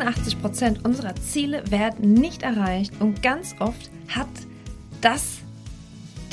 [0.00, 4.28] 88 Prozent unserer Ziele werden nicht erreicht und ganz oft hat
[5.00, 5.38] das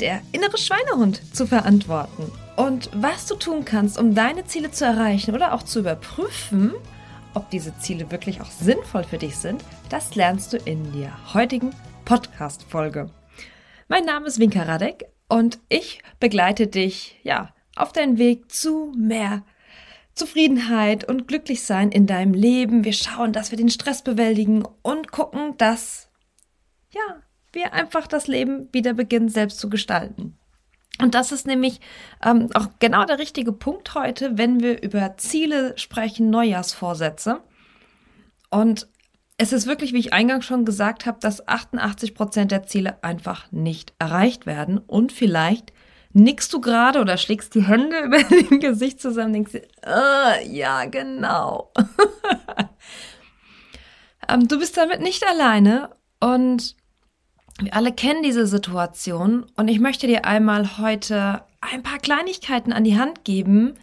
[0.00, 2.30] der innere Schweinehund zu verantworten.
[2.56, 6.72] Und was du tun kannst, um deine Ziele zu erreichen oder auch zu überprüfen,
[7.34, 11.74] ob diese Ziele wirklich auch sinnvoll für dich sind, das lernst du in der heutigen
[12.04, 13.10] Podcast-Folge.
[13.88, 19.42] Mein Name ist Winka Radek und ich begleite dich, ja, auf deinen Weg zu mehr
[20.18, 22.84] Zufriedenheit und Glücklichsein in deinem Leben.
[22.84, 26.10] Wir schauen, dass wir den Stress bewältigen und gucken, dass,
[26.90, 27.22] ja,
[27.52, 30.38] wir einfach das Leben wieder beginnen, selbst zu gestalten.
[31.00, 31.80] Und das ist nämlich
[32.24, 37.40] ähm, auch genau der richtige Punkt heute, wenn wir über Ziele sprechen, Neujahrsvorsätze.
[38.50, 38.88] Und
[39.36, 43.50] es ist wirklich, wie ich eingangs schon gesagt habe, dass 88 Prozent der Ziele einfach
[43.52, 45.72] nicht erreicht werden und vielleicht
[46.12, 50.84] nickst du gerade oder schlägst die Hände über dem Gesicht zusammen, denkst du, uh, ja,
[50.86, 51.72] genau.
[54.28, 56.76] ähm, du bist damit nicht alleine und
[57.60, 62.84] wir alle kennen diese Situation und ich möchte dir einmal heute ein paar Kleinigkeiten an
[62.84, 63.74] die Hand geben,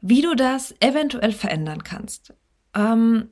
[0.00, 2.32] wie du das eventuell verändern kannst.
[2.74, 3.30] Ähm,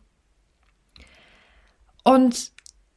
[2.04, 2.52] und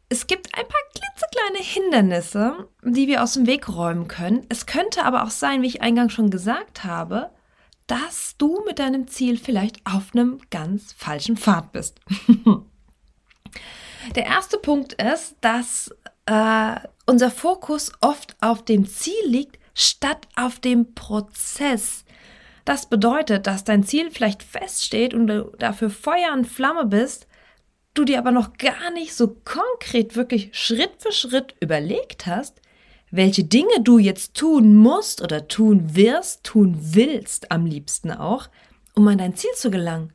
[0.09, 4.45] es gibt ein paar klitzekleine Hindernisse, die wir aus dem Weg räumen können.
[4.49, 7.31] Es könnte aber auch sein, wie ich eingangs schon gesagt habe,
[7.87, 11.99] dass du mit deinem Ziel vielleicht auf einem ganz falschen Pfad bist.
[14.15, 15.89] Der erste Punkt ist, dass
[16.25, 22.05] äh, unser Fokus oft auf dem Ziel liegt, statt auf dem Prozess.
[22.65, 27.27] Das bedeutet, dass dein Ziel vielleicht feststeht und du dafür Feuer und Flamme bist,
[27.93, 32.61] du dir aber noch gar nicht so konkret wirklich Schritt für Schritt überlegt hast,
[33.11, 38.49] welche Dinge du jetzt tun musst oder tun wirst, tun willst am liebsten auch,
[38.95, 40.11] um an dein Ziel zu gelangen.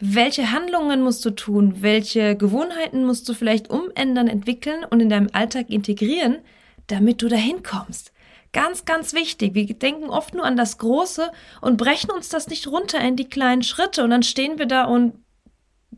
[0.00, 1.82] Welche Handlungen musst du tun?
[1.82, 6.38] Welche Gewohnheiten musst du vielleicht umändern, entwickeln und in deinem Alltag integrieren,
[6.86, 8.12] damit du dahin kommst?
[8.52, 9.54] Ganz, ganz wichtig.
[9.54, 11.30] Wir denken oft nur an das Große
[11.60, 14.84] und brechen uns das nicht runter in die kleinen Schritte und dann stehen wir da
[14.84, 15.14] und,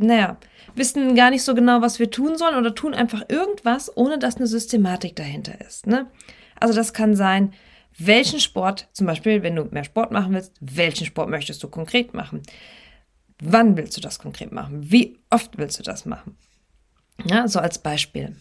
[0.03, 0.39] naja,
[0.75, 4.37] wissen gar nicht so genau, was wir tun sollen oder tun einfach irgendwas, ohne dass
[4.37, 5.87] eine Systematik dahinter ist.
[5.87, 6.07] Ne?
[6.59, 7.53] Also das kann sein,
[7.99, 12.15] welchen Sport, zum Beispiel, wenn du mehr Sport machen willst, welchen Sport möchtest du konkret
[12.15, 12.43] machen?
[13.43, 14.91] Wann willst du das konkret machen?
[14.91, 16.37] Wie oft willst du das machen?
[17.25, 18.37] Ja, so als Beispiel.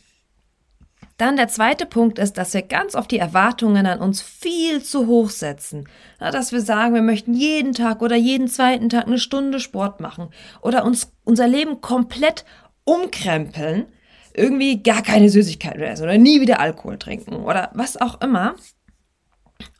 [1.19, 5.05] Dann der zweite Punkt ist, dass wir ganz oft die Erwartungen an uns viel zu
[5.05, 5.89] hoch setzen.
[6.17, 10.29] Dass wir sagen, wir möchten jeden Tag oder jeden zweiten Tag eine Stunde Sport machen
[10.61, 12.45] oder uns unser Leben komplett
[12.85, 13.87] umkrempeln,
[14.33, 18.55] irgendwie gar keine Süßigkeiten mehr essen oder nie wieder Alkohol trinken oder was auch immer.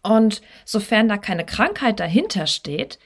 [0.04, 3.00] Und sofern da keine Krankheit dahinter steht,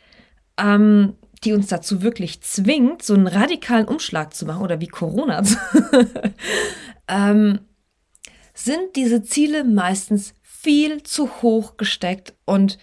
[0.57, 5.43] ähm, die uns dazu wirklich zwingt, so einen radikalen Umschlag zu machen oder wie Corona,
[7.07, 7.59] ähm,
[8.63, 12.77] sind diese Ziele meistens viel zu hoch gesteckt und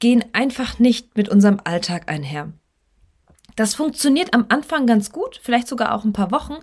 [0.00, 2.52] gehen einfach nicht mit unserem Alltag einher.
[3.56, 6.54] Das funktioniert am Anfang ganz gut, vielleicht sogar auch ein paar Wochen,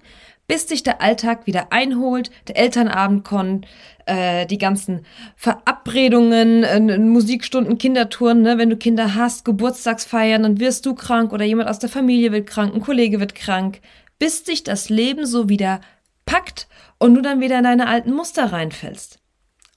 [0.48, 3.68] bis sich der Alltag wieder einholt, der Elternabend kommt,
[4.06, 5.06] äh, die ganzen
[5.36, 8.58] Verabredungen, äh, Musikstunden, Kindertouren, ne?
[8.58, 12.48] wenn du Kinder hast, Geburtstagsfeiern, dann wirst du krank oder jemand aus der Familie wird
[12.48, 13.82] krank, ein Kollege wird krank,
[14.20, 15.82] bis sich das Leben so wieder
[16.28, 16.68] packt
[17.00, 19.20] und du dann wieder in deine alten Muster reinfällst.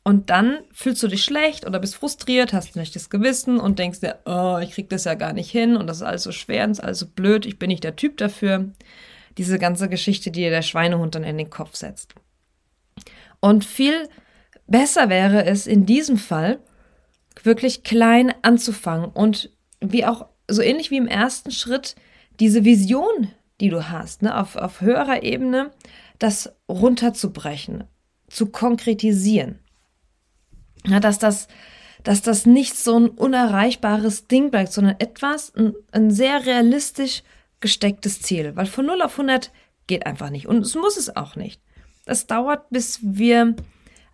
[0.03, 4.01] Und dann fühlst du dich schlecht oder bist frustriert, hast ein schlechtes Gewissen und denkst
[4.01, 6.65] dir, oh, ich krieg das ja gar nicht hin und das ist alles so schwer
[6.65, 8.73] und ist alles so blöd, ich bin nicht der Typ dafür.
[9.39, 12.15] Diese ganze Geschichte, die dir der Schweinehund dann in den Kopf setzt.
[13.41, 14.09] Und viel
[14.67, 16.59] besser wäre es in diesem Fall,
[17.43, 19.51] wirklich klein anzufangen und
[19.81, 21.95] wie auch so ähnlich wie im ersten Schritt
[22.39, 23.31] diese Vision,
[23.61, 25.71] die du hast, ne, auf, auf höherer Ebene,
[26.21, 27.85] das runterzubrechen,
[28.29, 29.59] zu konkretisieren.
[30.87, 31.49] Ja, dass das,
[32.05, 37.25] dass das nicht so ein unerreichbares Ding bleibt, sondern etwas, ein, ein sehr realistisch
[37.59, 38.55] gestecktes Ziel.
[38.55, 39.51] Weil von 0 auf 100
[39.89, 40.47] geht einfach nicht.
[40.47, 41.61] Und es muss es auch nicht.
[42.07, 43.57] Das dauert, bis wir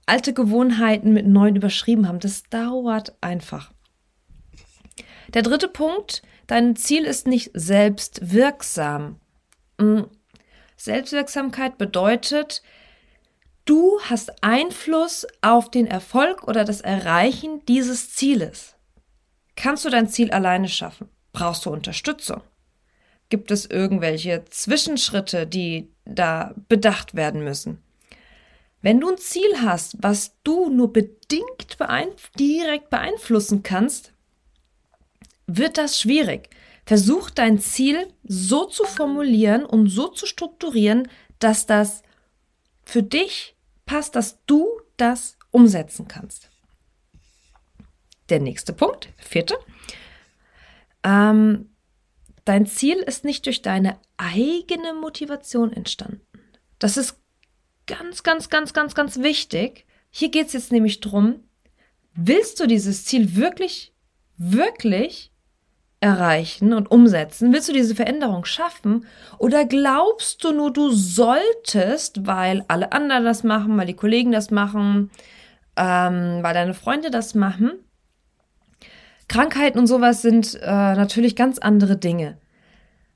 [0.07, 2.21] alte Gewohnheiten mit neuen überschrieben haben.
[2.21, 3.73] Das dauert einfach.
[5.35, 9.21] Der dritte Punkt, dein Ziel ist nicht selbstwirksam.
[9.81, 10.07] Hm,
[10.77, 12.63] Selbstwirksamkeit bedeutet,
[13.65, 18.75] du hast Einfluss auf den Erfolg oder das Erreichen dieses Zieles.
[19.57, 21.09] Kannst du dein Ziel alleine schaffen?
[21.33, 22.43] Brauchst du Unterstützung?
[23.29, 27.83] Gibt es irgendwelche Zwischenschritte, die da bedacht werden müssen?
[28.83, 34.13] Wenn du ein Ziel hast, was du nur bedingt beeinf direkt beeinflussen kannst,
[35.47, 36.51] wird das schwierig.
[36.87, 41.09] Versuch dein Ziel so zu formulieren und so zu strukturieren,
[41.41, 42.03] dass das
[42.85, 43.57] für dich
[43.87, 46.51] passt, dass du das umsetzen kannst.
[48.29, 49.57] Der nächste Punkt, vierte.
[51.03, 51.71] Ähm,
[52.45, 56.21] dein Ziel ist nicht durch deine eigene Motivation entstanden.
[56.79, 57.17] Das ist
[57.87, 59.87] ganz, ganz, ganz, ganz, ganz wichtig.
[60.11, 61.49] Hier geht es jetzt nämlich drum,
[62.15, 63.93] willst du dieses Ziel wirklich,
[64.37, 65.33] wirklich
[66.01, 67.53] erreichen und umsetzen?
[67.53, 69.07] Willst du diese Veränderung schaffen?
[69.39, 74.51] Oder glaubst du nur, du solltest, weil alle anderen das machen, weil die Kollegen das
[74.51, 75.11] machen,
[75.77, 77.73] ähm, weil deine Freunde das machen?
[79.29, 82.39] Krankheiten und sowas sind äh, natürlich ganz andere Dinge.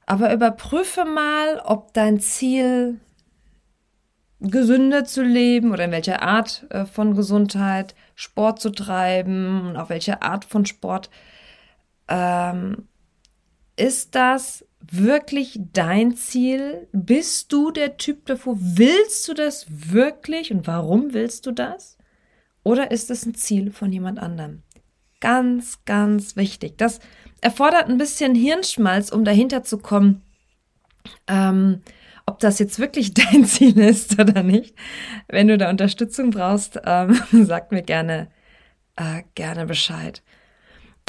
[0.06, 2.98] Aber überprüfe mal, ob dein Ziel
[4.40, 9.90] gesünder zu leben oder in welcher Art äh, von Gesundheit, Sport zu treiben und auch
[9.90, 11.10] welche Art von Sport
[12.10, 12.88] ähm,
[13.76, 16.88] ist das wirklich dein Ziel?
[16.92, 18.56] Bist du der Typ davor?
[18.58, 21.96] Willst du das wirklich und warum willst du das?
[22.62, 24.62] Oder ist es ein Ziel von jemand anderem?
[25.20, 26.76] Ganz, ganz wichtig.
[26.76, 27.00] Das
[27.40, 30.22] erfordert ein bisschen Hirnschmalz, um dahinter zu kommen,
[31.26, 31.80] ähm,
[32.26, 34.74] ob das jetzt wirklich dein Ziel ist oder nicht.
[35.28, 38.28] Wenn du da Unterstützung brauchst, ähm, sag mir gerne,
[38.96, 40.22] äh, gerne Bescheid.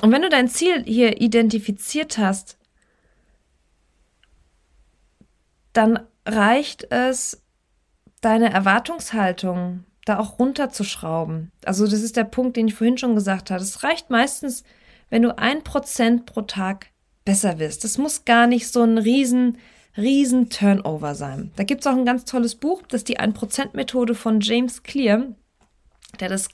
[0.01, 2.57] Und wenn du dein Ziel hier identifiziert hast,
[5.74, 7.42] dann reicht es,
[8.21, 11.51] deine Erwartungshaltung da auch runterzuschrauben.
[11.65, 13.62] Also das ist der Punkt, den ich vorhin schon gesagt habe.
[13.62, 14.63] Es reicht meistens,
[15.09, 16.88] wenn du ein Prozent pro Tag
[17.25, 17.83] besser wirst.
[17.83, 19.57] Das muss gar nicht so ein riesen,
[19.98, 21.51] riesen Turnover sein.
[21.56, 25.27] Da gibt es auch ein ganz tolles Buch, das ist die 1%-Methode von James Clear,
[26.19, 26.48] der das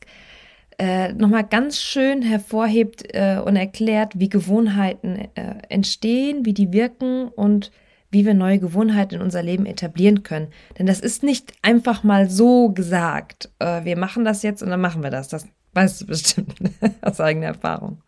[0.79, 7.29] äh, nochmal ganz schön hervorhebt äh, und erklärt, wie Gewohnheiten äh, entstehen, wie die wirken
[7.29, 7.71] und
[8.11, 10.49] wie wir neue Gewohnheiten in unser Leben etablieren können.
[10.77, 13.49] Denn das ist nicht einfach mal so gesagt.
[13.59, 15.27] Äh, wir machen das jetzt und dann machen wir das.
[15.27, 16.55] Das weißt du bestimmt
[17.01, 18.03] aus eigener Erfahrung.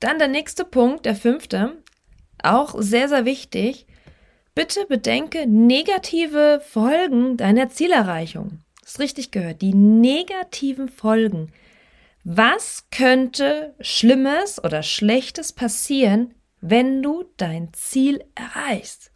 [0.00, 1.76] Dann der nächste Punkt, der fünfte,
[2.42, 3.86] auch sehr, sehr wichtig.
[4.54, 8.60] Bitte bedenke negative Folgen deiner Zielerreichung.
[8.88, 9.60] Das ist richtig gehört.
[9.60, 11.52] Die negativen Folgen.
[12.24, 16.32] Was könnte Schlimmes oder Schlechtes passieren,
[16.62, 19.10] wenn du dein Ziel erreichst?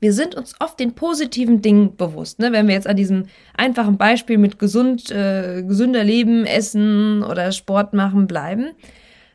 [0.00, 2.38] Wir sind uns oft den positiven Dingen bewusst.
[2.38, 2.50] Ne?
[2.52, 7.92] Wenn wir jetzt an diesem einfachen Beispiel mit gesund, äh, gesünder Leben, Essen oder Sport
[7.92, 8.70] machen bleiben,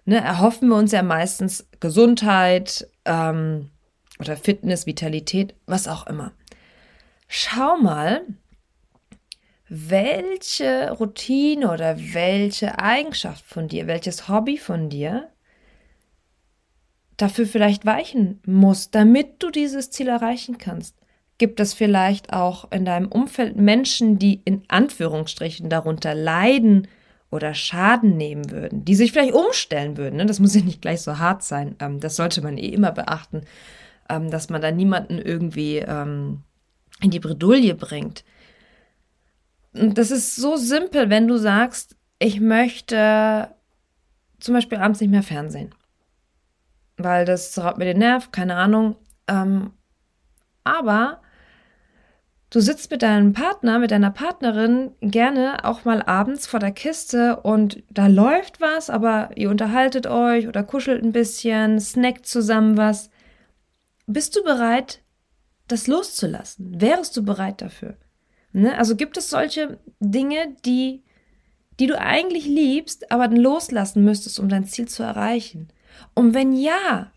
[0.05, 3.69] ne, erhoffen wir uns ja meistens Gesundheit ähm,
[4.17, 6.31] oder Fitness, Vitalität, was auch immer.
[7.27, 8.25] Schau mal,
[9.69, 15.29] welche Routine oder welche Eigenschaft von dir, welches Hobby von dir
[17.17, 20.95] dafür vielleicht weichen muss, damit du dieses Ziel erreichen kannst.
[21.39, 26.87] Gibt es vielleicht auch in deinem Umfeld Menschen, die in Anführungsstrichen darunter leiden
[27.29, 30.17] oder Schaden nehmen würden, die sich vielleicht umstellen würden?
[30.17, 30.25] Ne?
[30.25, 31.75] Das muss ja nicht gleich so hart sein.
[31.79, 33.41] Ähm, das sollte man eh immer beachten,
[34.09, 36.43] ähm, dass man da niemanden irgendwie ähm,
[37.01, 38.23] in die Bredouille bringt
[39.77, 43.53] das ist so simpel, wenn du sagst, ich möchte
[44.39, 45.73] zum Beispiel abends nicht mehr Fernsehen.
[46.97, 48.95] Weil das raubt mir den Nerv, keine Ahnung.
[49.27, 49.71] Ähm,
[50.63, 51.21] aber
[52.49, 57.39] du sitzt mit deinem Partner, mit deiner Partnerin gerne auch mal abends vor der Kiste
[57.41, 63.09] und da läuft was, aber ihr unterhaltet euch oder kuschelt ein bisschen, snackt zusammen was.
[64.07, 65.01] Bist du bereit,
[65.67, 66.81] das loszulassen?
[66.81, 67.97] Wärst du bereit dafür?
[68.57, 68.75] Ne?
[68.75, 71.03] Also gibt es solche Dinge, die,
[71.79, 75.67] die du eigentlich liebst, aber dann loslassen müsstest, um dein Ziel zu erreichen?
[76.15, 77.11] Und wenn ja,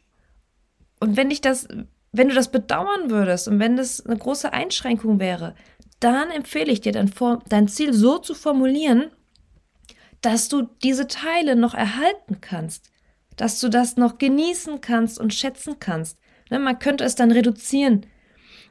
[1.00, 1.66] und wenn dich das,
[2.12, 5.54] wenn du das bedauern würdest und wenn das eine große Einschränkung wäre,
[5.98, 7.10] dann empfehle ich dir, dein,
[7.48, 9.10] dein Ziel so zu formulieren,
[10.20, 12.90] dass du diese Teile noch erhalten kannst,
[13.36, 16.18] dass du das noch genießen kannst und schätzen kannst.
[16.50, 18.04] Ne, man könnte es dann reduzieren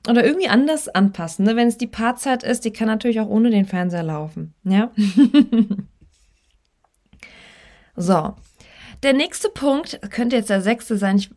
[0.08, 1.46] oder irgendwie anders anpassen.
[1.46, 1.56] Ne?
[1.56, 4.53] Wenn es die Paarzeit ist, die kann natürlich auch ohne den Fernseher laufen.
[4.63, 4.91] Ja.
[7.96, 8.36] so.
[9.03, 11.18] Der nächste Punkt könnte jetzt der sechste sein.
[11.18, 11.29] Ich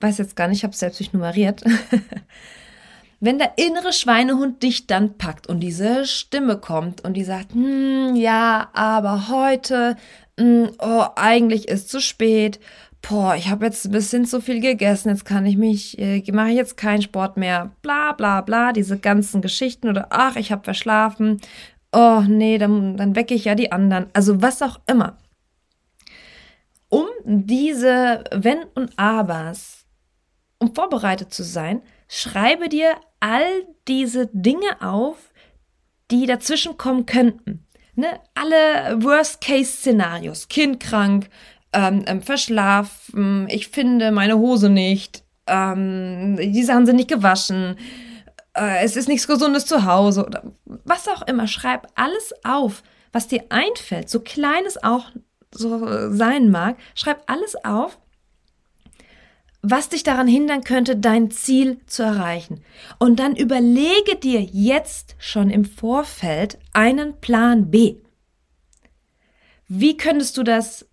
[0.00, 1.62] weiß jetzt gar nicht, ich habe es selbst nicht nummeriert.
[3.20, 8.14] Wenn der innere Schweinehund dich dann packt und diese Stimme kommt und die sagt, hm,
[8.14, 9.96] ja, aber heute,
[10.38, 12.60] hm, oh, eigentlich ist zu spät
[13.08, 16.50] boah, ich habe jetzt ein bisschen zu viel gegessen, jetzt kann ich mich, äh, mache
[16.50, 20.64] ich jetzt keinen Sport mehr, bla bla bla, diese ganzen Geschichten oder ach, ich habe
[20.64, 21.40] verschlafen,
[21.92, 25.18] oh nee, dann, dann wecke ich ja die anderen, also was auch immer.
[26.88, 29.86] um diese Wenn und Abers,
[30.58, 35.32] um vorbereitet zu sein, schreibe dir all diese Dinge auf,
[36.10, 37.66] die dazwischen kommen könnten.
[37.96, 38.20] Ne?
[38.34, 40.48] Alle Worst-Case-Szenarios.
[40.48, 41.28] Kind krank,
[41.72, 47.76] ähm, ähm, verschlafen, ich finde meine Hose nicht, ähm, die Sachen sind nicht gewaschen,
[48.56, 51.46] äh, es ist nichts Gesundes zu Hause oder was auch immer.
[51.46, 52.82] Schreib alles auf,
[53.12, 55.10] was dir einfällt, so klein es auch
[55.52, 56.76] so sein mag.
[56.94, 57.98] Schreib alles auf,
[59.62, 62.62] was dich daran hindern könnte, dein Ziel zu erreichen.
[62.98, 67.96] Und dann überlege dir jetzt schon im Vorfeld einen Plan B.
[69.68, 70.86] Wie könntest du das,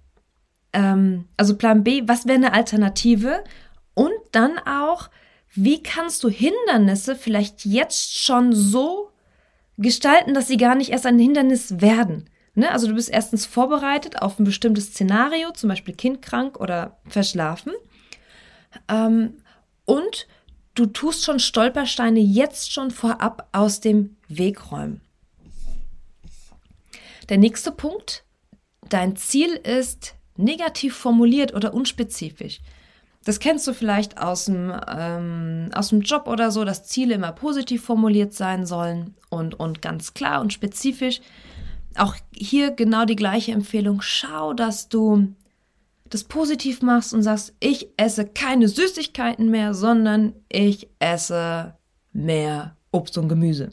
[0.73, 3.43] ähm, also Plan B, was wäre eine Alternative?
[3.93, 5.09] Und dann auch,
[5.53, 9.11] wie kannst du Hindernisse vielleicht jetzt schon so
[9.77, 12.29] gestalten, dass sie gar nicht erst ein Hindernis werden?
[12.55, 12.71] Ne?
[12.71, 17.73] Also du bist erstens vorbereitet auf ein bestimmtes Szenario, zum Beispiel kindkrank oder verschlafen.
[18.89, 19.35] Ähm,
[19.85, 20.27] und
[20.75, 25.01] du tust schon Stolpersteine jetzt schon vorab aus dem Weg räumen.
[27.29, 28.25] Der nächste Punkt,
[28.89, 32.59] dein Ziel ist negativ formuliert oder unspezifisch.
[33.25, 37.31] Das kennst du vielleicht aus dem, ähm, aus dem Job oder so, dass Ziele immer
[37.31, 41.21] positiv formuliert sein sollen und, und ganz klar und spezifisch.
[41.95, 44.01] Auch hier genau die gleiche Empfehlung.
[44.01, 45.33] Schau, dass du
[46.09, 51.75] das positiv machst und sagst, ich esse keine Süßigkeiten mehr, sondern ich esse
[52.11, 53.69] mehr Obst und Gemüse.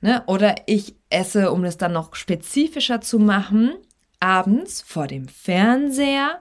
[0.00, 0.22] Ne?
[0.26, 3.72] Oder ich esse, um es dann noch spezifischer zu machen,
[4.22, 6.40] abends vor dem Fernseher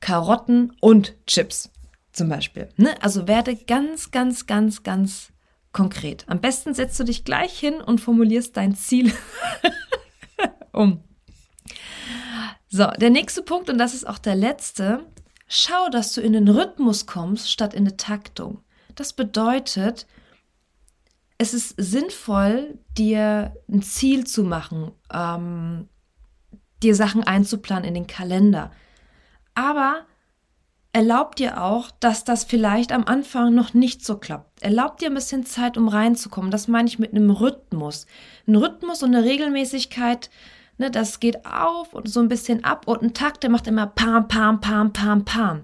[0.00, 1.70] Karotten und Chips
[2.12, 2.68] zum Beispiel.
[2.76, 2.94] Ne?
[3.02, 5.32] Also werde ganz, ganz, ganz, ganz
[5.72, 6.24] konkret.
[6.28, 9.12] Am besten setzt du dich gleich hin und formulierst dein Ziel
[10.72, 11.02] um.
[12.68, 15.06] So, der nächste Punkt, und das ist auch der letzte,
[15.46, 18.62] schau, dass du in den Rhythmus kommst statt in eine Taktung.
[18.94, 20.06] Das bedeutet,
[21.38, 25.88] es ist sinnvoll, dir ein Ziel zu machen, ähm,
[26.82, 28.70] dir Sachen einzuplanen in den Kalender.
[29.54, 30.06] Aber
[30.92, 34.62] erlaubt dir auch, dass das vielleicht am Anfang noch nicht so klappt.
[34.62, 36.50] Erlaubt dir ein bisschen Zeit, um reinzukommen.
[36.50, 38.06] Das meine ich mit einem Rhythmus.
[38.46, 40.30] Ein Rhythmus und eine Regelmäßigkeit
[40.78, 43.86] Ne, das geht auf und so ein bisschen ab und ein Takt, der macht immer
[43.86, 45.62] pam, pam, pam, pam, pam.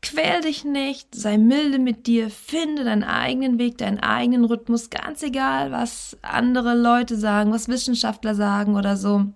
[0.00, 5.22] Quäl dich nicht, sei milde mit dir, finde deinen eigenen Weg, deinen eigenen Rhythmus, ganz
[5.22, 9.26] egal, was andere Leute sagen, was Wissenschaftler sagen oder so.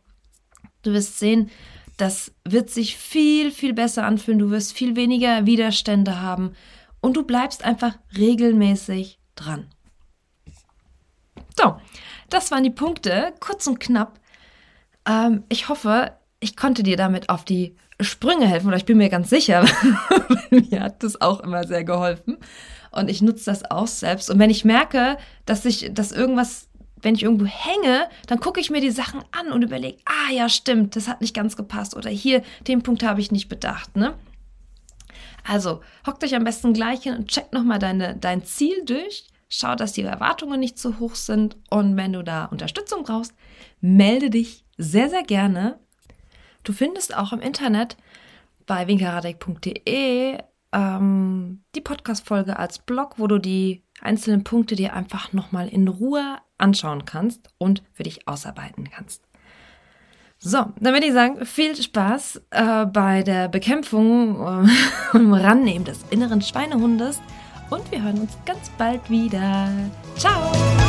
[0.83, 1.51] Du wirst sehen,
[1.97, 6.53] das wird sich viel, viel besser anfühlen, du wirst viel weniger Widerstände haben
[7.01, 9.67] und du bleibst einfach regelmäßig dran.
[11.59, 11.77] So,
[12.31, 14.19] das waren die Punkte, kurz und knapp.
[15.07, 19.11] Ähm, ich hoffe, ich konnte dir damit auf die Sprünge helfen oder ich bin mir
[19.11, 19.65] ganz sicher,
[20.51, 22.39] mir hat das auch immer sehr geholfen
[22.91, 24.31] und ich nutze das auch selbst.
[24.31, 26.69] Und wenn ich merke, dass ich, dass irgendwas,
[27.02, 30.49] wenn ich irgendwo hänge, dann gucke ich mir die Sachen an und überlege, ah ja,
[30.49, 34.14] stimmt, das hat nicht ganz gepasst oder hier, den Punkt habe ich nicht bedacht, ne?
[35.44, 39.26] Also, hockt euch am besten gleich hin und checkt nochmal dein Ziel durch.
[39.49, 41.56] Schau, dass die Erwartungen nicht zu hoch sind.
[41.68, 43.35] Und wenn du da Unterstützung brauchst,
[43.80, 45.78] melde dich sehr, sehr gerne.
[46.62, 47.97] Du findest auch im Internet
[48.66, 50.38] bei winkaradek.de
[50.73, 56.38] ähm, die Podcast-Folge als Blog, wo du die einzelnen Punkte dir einfach nochmal in Ruhe
[56.59, 59.23] anschauen kannst und für dich ausarbeiten kannst.
[60.38, 64.68] So, dann würde ich sagen, viel Spaß äh, bei der Bekämpfung äh,
[65.16, 67.21] und Rannehmen des inneren Schweinehundes
[67.71, 69.71] und wir hören uns ganz bald wieder.
[70.16, 70.82] Ciao!